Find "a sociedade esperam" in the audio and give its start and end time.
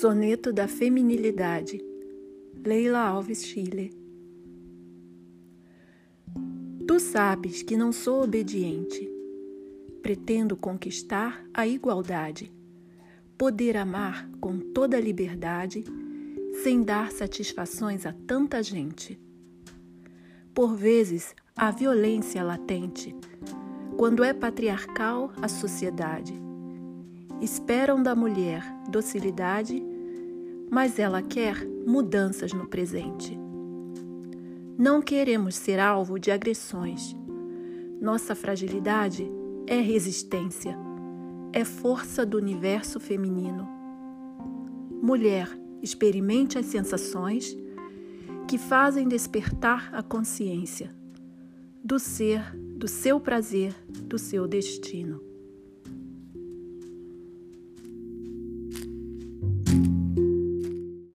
25.42-28.02